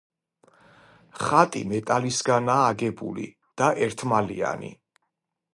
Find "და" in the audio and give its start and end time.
3.63-3.71